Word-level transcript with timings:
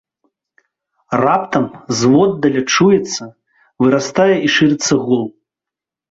Раптам 1.23 1.65
зводдаля 1.99 2.63
чуецца, 2.75 3.23
вырастае 3.83 4.35
і 4.47 4.49
шырыцца 4.55 4.93
гул. 5.11 5.23